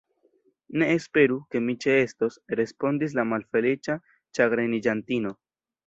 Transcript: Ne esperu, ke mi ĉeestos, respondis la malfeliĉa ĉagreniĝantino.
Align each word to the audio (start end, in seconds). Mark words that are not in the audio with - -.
Ne 0.83 0.87
esperu, 0.93 1.37
ke 1.51 1.61
mi 1.67 1.75
ĉeestos, 1.85 2.39
respondis 2.63 3.17
la 3.21 3.29
malfeliĉa 3.35 4.01
ĉagreniĝantino. 4.41 5.41